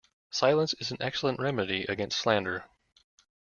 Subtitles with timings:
[0.31, 2.65] Silence is an excellent remedy against slander.